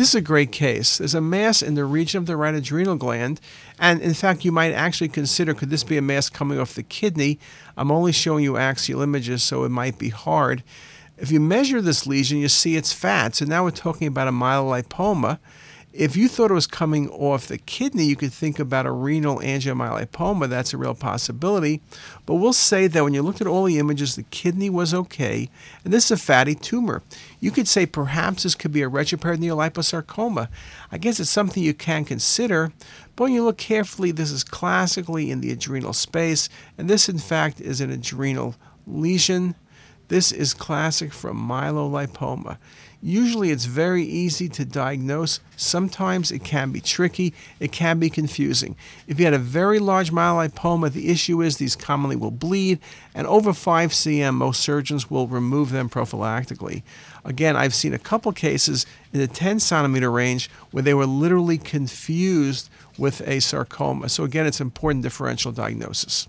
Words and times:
This 0.00 0.08
is 0.08 0.14
a 0.14 0.22
great 0.22 0.50
case. 0.50 0.96
There's 0.96 1.14
a 1.14 1.20
mass 1.20 1.60
in 1.60 1.74
the 1.74 1.84
region 1.84 2.16
of 2.16 2.24
the 2.24 2.34
right 2.34 2.54
adrenal 2.54 2.96
gland, 2.96 3.38
and 3.78 4.00
in 4.00 4.14
fact, 4.14 4.46
you 4.46 4.50
might 4.50 4.72
actually 4.72 5.10
consider 5.10 5.52
could 5.52 5.68
this 5.68 5.84
be 5.84 5.98
a 5.98 6.00
mass 6.00 6.30
coming 6.30 6.58
off 6.58 6.72
the 6.72 6.82
kidney? 6.82 7.38
I'm 7.76 7.92
only 7.92 8.12
showing 8.12 8.42
you 8.42 8.56
axial 8.56 9.02
images, 9.02 9.42
so 9.42 9.62
it 9.64 9.68
might 9.68 9.98
be 9.98 10.08
hard. 10.08 10.62
If 11.18 11.30
you 11.30 11.38
measure 11.38 11.82
this 11.82 12.06
lesion, 12.06 12.38
you 12.38 12.48
see 12.48 12.76
it's 12.76 12.94
fat. 12.94 13.34
So 13.34 13.44
now 13.44 13.62
we're 13.62 13.72
talking 13.72 14.08
about 14.08 14.26
a 14.26 14.30
myelolipoma. 14.30 15.38
If 15.92 16.14
you 16.14 16.28
thought 16.28 16.52
it 16.52 16.54
was 16.54 16.68
coming 16.68 17.08
off 17.08 17.48
the 17.48 17.58
kidney, 17.58 18.04
you 18.04 18.14
could 18.14 18.32
think 18.32 18.60
about 18.60 18.86
a 18.86 18.92
renal 18.92 19.40
angiomyolipoma. 19.40 20.48
That's 20.48 20.72
a 20.72 20.76
real 20.76 20.94
possibility. 20.94 21.80
But 22.26 22.36
we'll 22.36 22.52
say 22.52 22.86
that 22.86 23.02
when 23.02 23.12
you 23.12 23.22
looked 23.22 23.40
at 23.40 23.48
all 23.48 23.64
the 23.64 23.80
images, 23.80 24.14
the 24.14 24.22
kidney 24.22 24.70
was 24.70 24.94
okay, 24.94 25.50
and 25.84 25.92
this 25.92 26.04
is 26.04 26.10
a 26.12 26.16
fatty 26.16 26.54
tumor. 26.54 27.02
You 27.40 27.50
could 27.50 27.66
say 27.66 27.86
perhaps 27.86 28.44
this 28.44 28.54
could 28.54 28.70
be 28.70 28.82
a 28.82 28.88
retroperitoneal 28.88 29.56
liposarcoma. 29.56 30.48
I 30.92 30.98
guess 30.98 31.18
it's 31.18 31.28
something 31.28 31.60
you 31.60 31.74
can 31.74 32.04
consider, 32.04 32.72
but 33.16 33.24
when 33.24 33.32
you 33.32 33.42
look 33.42 33.58
carefully, 33.58 34.12
this 34.12 34.30
is 34.30 34.44
classically 34.44 35.28
in 35.28 35.40
the 35.40 35.50
adrenal 35.50 35.92
space, 35.92 36.48
and 36.78 36.88
this, 36.88 37.08
in 37.08 37.18
fact, 37.18 37.60
is 37.60 37.80
an 37.80 37.90
adrenal 37.90 38.54
lesion. 38.86 39.56
This 40.10 40.32
is 40.32 40.54
classic 40.54 41.12
from 41.12 41.38
myelolipoma. 41.38 42.58
Usually 43.00 43.52
it's 43.52 43.66
very 43.66 44.02
easy 44.02 44.48
to 44.48 44.64
diagnose. 44.64 45.38
Sometimes 45.56 46.32
it 46.32 46.42
can 46.42 46.72
be 46.72 46.80
tricky, 46.80 47.32
it 47.60 47.70
can 47.70 48.00
be 48.00 48.10
confusing. 48.10 48.74
If 49.06 49.20
you 49.20 49.24
had 49.26 49.34
a 49.34 49.38
very 49.38 49.78
large 49.78 50.10
myelolipoma, 50.10 50.92
the 50.92 51.10
issue 51.10 51.40
is 51.40 51.58
these 51.58 51.76
commonly 51.76 52.16
will 52.16 52.32
bleed, 52.32 52.80
and 53.14 53.24
over 53.28 53.52
5 53.52 53.92
cm, 53.92 54.34
most 54.34 54.62
surgeons 54.62 55.08
will 55.08 55.28
remove 55.28 55.70
them 55.70 55.88
prophylactically. 55.88 56.82
Again, 57.24 57.54
I've 57.54 57.72
seen 57.72 57.94
a 57.94 57.98
couple 57.98 58.32
cases 58.32 58.86
in 59.12 59.20
the 59.20 59.28
10 59.28 59.60
centimeter 59.60 60.10
range 60.10 60.50
where 60.72 60.82
they 60.82 60.92
were 60.92 61.06
literally 61.06 61.56
confused 61.56 62.68
with 62.98 63.20
a 63.28 63.38
sarcoma. 63.38 64.08
So, 64.08 64.24
again, 64.24 64.44
it's 64.44 64.60
important 64.60 65.04
differential 65.04 65.52
diagnosis. 65.52 66.26